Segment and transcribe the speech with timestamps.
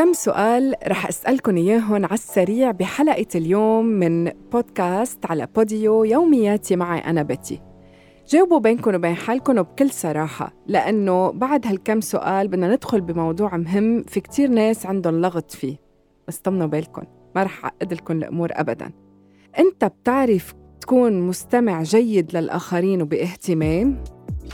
[0.00, 6.98] كم سؤال رح أسألكم إياهم على السريع بحلقة اليوم من بودكاست على بوديو يومياتي معي
[6.98, 7.60] أنا بتي
[8.28, 14.20] جاوبوا بينكم وبين حالكم وبكل صراحة لأنه بعد هالكم سؤال بدنا ندخل بموضوع مهم في
[14.20, 15.76] كتير ناس عندهم لغط فيه.
[16.28, 17.02] بس طمنوا بالكم
[17.34, 18.92] ما رح أعقد لكم الأمور أبدا.
[19.58, 24.04] أنت بتعرف تكون مستمع جيد للآخرين وباهتمام؟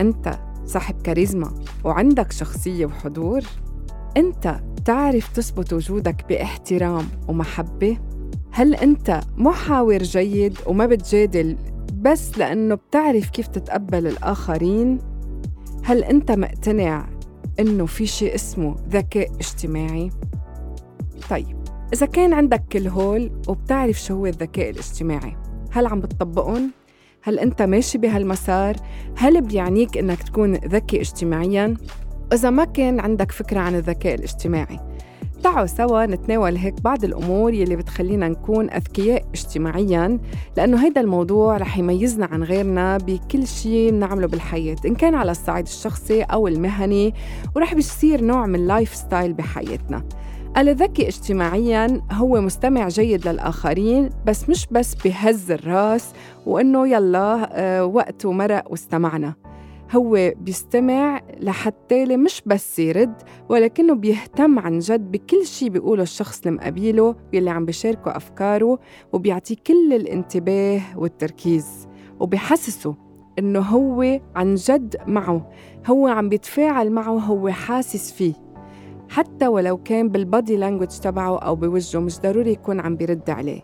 [0.00, 3.40] أنت صاحب كاريزما وعندك شخصية وحضور؟
[4.16, 7.98] أنت بتعرف تثبت وجودك باحترام ومحبة؟
[8.52, 11.56] هل أنت محاور جيد وما بتجادل
[11.94, 14.98] بس لأنه بتعرف كيف تتقبل الآخرين؟
[15.84, 17.08] هل أنت مقتنع
[17.60, 20.10] إنه في شيء اسمه ذكاء اجتماعي؟
[21.30, 21.56] طيب
[21.92, 25.36] إذا كان عندك كل هول وبتعرف شو هو الذكاء الاجتماعي
[25.70, 26.70] هل عم بتطبقهم؟
[27.22, 28.76] هل أنت ماشي بهالمسار؟
[29.16, 31.76] هل بيعنيك إنك تكون ذكي اجتماعياً؟
[32.32, 34.87] إذا ما كان عندك فكرة عن الذكاء الاجتماعي
[35.48, 40.18] تعالوا سوا نتناول هيك بعض الأمور يلي بتخلينا نكون أذكياء اجتماعياً
[40.56, 45.66] لأنه هيدا الموضوع رح يميزنا عن غيرنا بكل شيء بنعمله بالحياة إن كان على الصعيد
[45.66, 47.14] الشخصي أو المهني
[47.56, 50.04] ورح بيصير نوع من ال lifestyle بحياتنا.
[50.58, 56.12] الذكي اجتماعيا هو مستمع جيد للآخرين بس مش بس بهز الرأس
[56.46, 59.47] وإنه يلا آه، وقت ومرق واستمعنا.
[59.96, 63.14] هو بيستمع لحتى مش بس يرد
[63.48, 68.78] ولكنه بيهتم عن جد بكل شيء بيقوله الشخص اللي مقابله يلي عم بيشاركه أفكاره
[69.12, 71.88] وبيعطيه كل الانتباه والتركيز
[72.20, 72.94] وبيحسسه
[73.38, 75.50] إنه هو عن جد معه
[75.86, 78.34] هو عم بيتفاعل معه هو حاسس فيه.
[79.10, 83.60] حتى ولو كان بالبادي لانجوج تبعه أو بوجهه مش ضروري يكون عم بيرد عليه.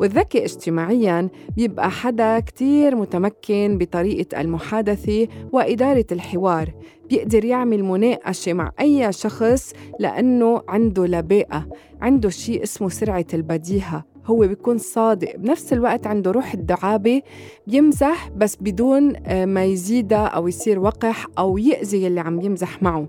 [0.00, 6.70] والذكي اجتماعياً بيبقى حدا كتير متمكن بطريقة المحادثة وإدارة الحوار.
[7.08, 11.66] بيقدر يعمل مناقشة مع أي شخص لأنه عنده لباقة
[12.00, 14.04] عنده شيء اسمه سرعة البديهة.
[14.26, 17.22] هو بيكون صادق بنفس الوقت عنده روح الدعابة
[17.66, 23.08] بيمزح بس بدون آه، ما يزيدها أو يصير وقح أو يأذي اللي عم يمزح معه.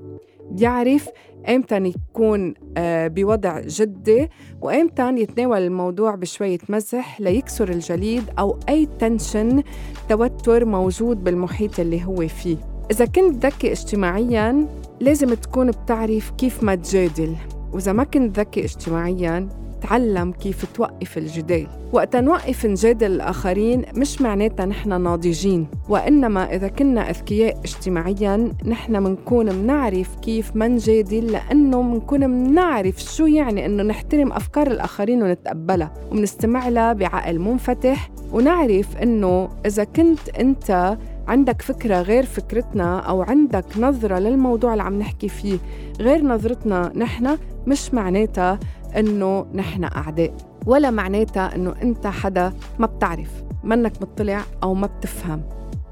[0.52, 1.10] بيعرف
[1.48, 4.30] ايمتى يكون آه، بوضع جدي
[4.62, 9.64] وايمتى يتناول الموضوع بشوية مزح ليكسر الجليد أو أي تنشن
[10.10, 12.58] توتر موجود بالمحيط اللي هو فيه.
[12.92, 14.68] إذا كنت ذكي اجتماعيا
[15.00, 17.36] لازم تكون بتعرف كيف ما تجادل.
[17.74, 21.68] وإذا ما كنت ذكي اجتماعيا تعلم كيف توقف الجدال.
[21.94, 29.56] وقت نوقف نجادل الآخرين مش معناتها نحن ناضجين وإنما إذا كنا أذكياء اجتماعيا نحن منكون
[29.56, 36.70] منعرف كيف ما نجادل لأنه منكون منعرف شو يعني إنه نحترم أفكار الآخرين ونتقبلها ومنستمع
[36.70, 44.20] لها بعقل منفتح ونعرف إنه إذا كنت أنت عندك فكرة غير فكرتنا أو عندك نظرة
[44.20, 45.58] للموضوع اللي عم نحكي فيه
[46.00, 47.38] غير نظرتنا نحن
[47.68, 48.60] مش معناتها
[48.98, 50.34] إنه نحن أعداء
[50.66, 55.44] ولا معناتها إنه أنت حدا ما بتعرف منك مطلع أو ما بتفهم.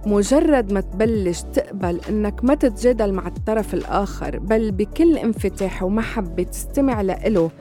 [0.06, 7.02] مجرد ما تبلش تقبل إنك ما تتجادل مع الطرف الآخر بل بكل انفتاح ومحبة تستمع
[7.02, 7.52] له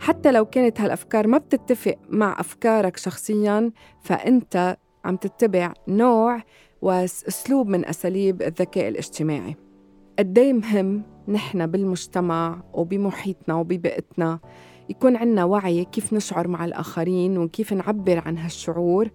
[0.00, 3.72] حتى لو كانت هالأفكار ما بتتفق مع أفكارك شخصيا
[4.02, 6.42] فأنت عم تتبع نوع
[6.82, 9.56] وأسلوب من أساليب الذكاء الاجتماعي.
[10.18, 14.38] قدي مهم نحن بالمجتمع وبمحيطنا وببيئتنا
[14.88, 19.10] يكون عنا وعي كيف نشعر مع الآخرين وكيف نعبر عن هالشعور.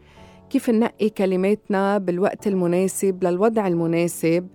[0.53, 4.47] كيف ننقي كلماتنا بالوقت المناسب للوضع المناسب.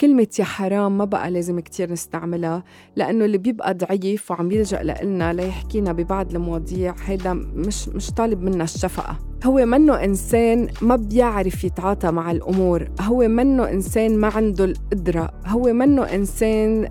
[0.00, 2.64] كلمة يا حرام ما بقى لازم كتير نستعملها
[2.96, 8.64] لأنه اللي بيبقى ضعيف وعم يلجأ لنا ليحكينا ببعض المواضيع هيدا مش مش طالب منا
[8.64, 9.18] الشفقة.
[9.44, 15.72] هو منه إنسان ما بيعرف يتعاطى مع الأمور هو منه إنسان ما عنده القدرة هو
[15.72, 16.88] منه إنسان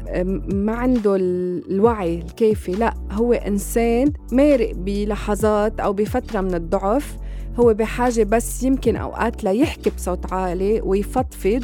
[0.53, 7.17] ما عنده الوعي الكافي لا هو إنسان مارق بلحظات أو بفترة من الضعف.
[7.59, 11.63] هو بحاجة بس يمكن أوقات ليحكي بصوت عالي ويفضفض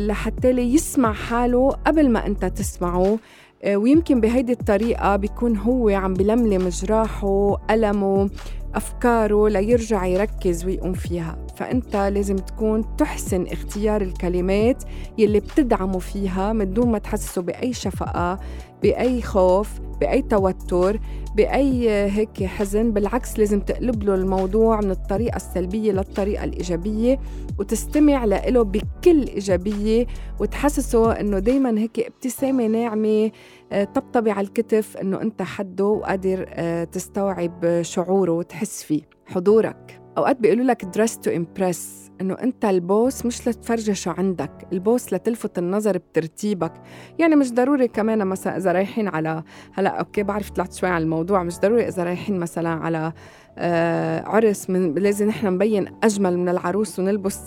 [0.00, 3.18] لحتى يسمع حاله قبل ما أنت تسمعه.
[3.64, 8.30] آه، ويمكن بهيدي الطريقة بيكون هو عم بلملم جراحه ألمه
[8.74, 11.41] أفكاره ليرجع يركز ويقوم فيها.
[11.56, 14.84] فأنت لازم تكون تحسن اختيار الكلمات
[15.18, 18.38] يلي بتدعمه فيها من دون ما تحسسه بأي شفقة
[18.82, 21.00] بأي خوف بأي توتر
[21.36, 22.90] بأي هيك حزن.
[22.92, 27.18] بالعكس لازم تقلب له الموضوع من الطريقة السلبية للطريقة الإيجابية
[27.58, 30.06] وتستمع له بكل إيجابية
[30.40, 33.30] وتحسسه إنه دايما هيك ابتسامة ناعمة
[33.72, 39.02] آه، طبطبي على الكتف إنه أنت حده وقادر آه، تستوعب شعوره وتحس فيه.
[39.26, 40.01] حضورك.
[40.18, 41.78] أوقات بيقولوا لك dress to impress
[42.20, 46.72] إنه أنت اللبس مش لتفرجي شو عندك اللبس لتلفت النظر بترتيبك.
[47.18, 49.42] يعني مش ضروري كمان مثلا إذا رايحين على
[49.72, 53.12] هلا okay بعرف طلعت شوي على الموضوع مش ضروري إذا رايحين مثلا على
[53.58, 57.38] آه عرس من لازم نحن نبين أجمل من العروس ونلبس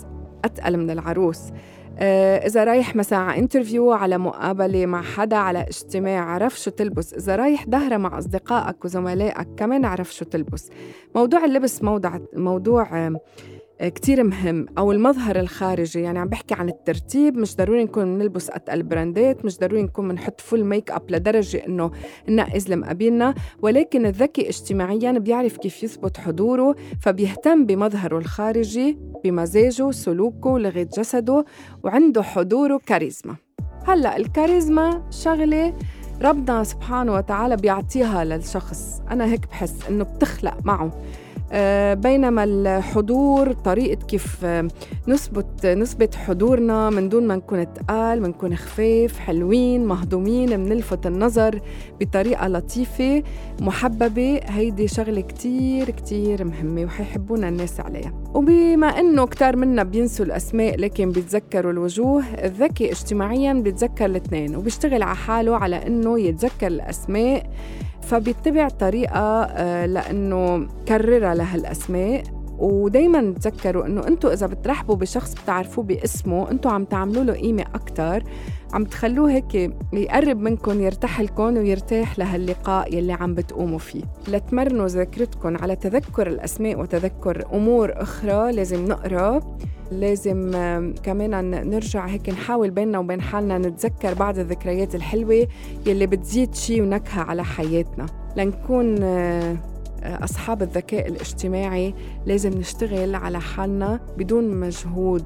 [0.44, 1.40] أتقل من العروس.
[1.98, 7.14] إذا رايح مثلا interview على مقابلة مع حدا على اجتماع عرف شو تلبس.
[7.14, 10.70] إذا رايح ضهرة مع أصدقائك وزملائك كمان عرف شو تلبس.
[11.14, 13.10] موضوع اللبس موضوع موضوع
[13.80, 14.66] كتير مهم.
[14.78, 19.58] أو المظهر الخارجي يعني عم بحكي عن الترتيب مش ضروري نكون بنلبس أتقل براندات مش
[19.58, 21.90] ضروري نكون بنحط full makeup لدرجة إنه
[22.28, 30.88] ننقز المقابلنا ولكن الذكي اجتماعيا بيعرف كيف يثبت حضوره فبيهتم بمظهره الخارجي بمزاجه سلوكه لغة
[30.98, 31.44] جسده
[31.84, 33.36] وعنده حضور وكاريزما
[33.86, 35.74] هلأ الكاريزما شغلة
[36.22, 39.00] ربنا سبحانه وتعالى بيعطيها للشخص.
[39.10, 40.92] أنا هيك بحس إنه بتخلق معه.
[41.94, 44.68] بينما الحضور طريقة كيف آه،
[45.08, 51.60] نثبت نثبت حضورنا من دون ما نكون تقال بنكون خفاف حلوين مهضومين منلفت النظر
[52.00, 53.22] بطريقة لطيفة
[53.60, 54.40] محببة.
[54.44, 58.12] هيدي شغلة كتير كتير مهمة وحيحبونا الناس عليها.
[58.34, 65.16] وبما إنه كتار منا بينسوا الأسماء لكن بيتذكروا الوجوه الذكي اجتماعيا بيتذكر الاثنين وبيشتغل على
[65.16, 67.50] حاله على إنه يتذكر الأسماء.
[68.06, 72.22] فبيتبع طريقة آه، لأنه كررها لهالأسماء.
[72.58, 78.22] ودايما تذكروا إنه أنتم إذا بترحبوا بشخص بتعرفوه باسمه أنتم عم تعملوا له قيمة أكثر
[78.72, 79.54] عم تخلوه هيك
[79.92, 84.02] يقرب منكم يرتاح لكم ويرتاح لهاللقاء يلي عم بتقوموا فيه.
[84.28, 89.40] لتمرنوا ذاكرتكم على تذكر الأسماء وتذكر أمور أخرى لازم نقرأ.
[89.92, 90.50] لازم
[91.02, 95.46] كمان نرجع هيك نحاول بيننا وبين حالنا نتذكر بعض الذكريات الحلوة
[95.86, 98.06] يلي بتزيد شي ونكهة على حياتنا.
[98.36, 99.56] لنكون آه،
[100.02, 101.94] أصحاب الذكاء الاجتماعي
[102.26, 105.24] لازم نشتغل على حالنا بدون مجهود.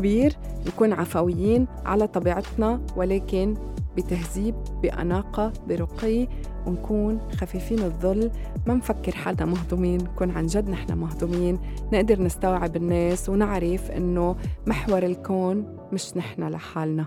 [0.00, 0.36] كبير
[0.66, 3.54] نكون عفويين على طبيعتنا ولكن
[3.96, 6.28] بتهذيب بأناقة برقي
[6.66, 8.30] ونكون خفيفين الظل.
[8.66, 11.58] ما نفكر حالنا مهضومين نكون عن جد نحن مهضومين.
[11.92, 14.36] نقدر نستوعب الناس ونعرف إنه
[14.66, 17.06] محور الكون مش نحن لحالنا.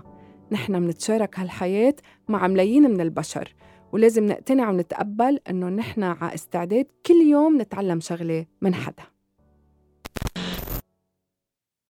[0.52, 1.94] نحن منتشارك هالحياة
[2.28, 3.54] مع ملايين من البشر.
[3.92, 9.13] ولازم نقتنع ونتقبل إنه نحن على استعداد كل يوم نتعلم شغلة من حدا.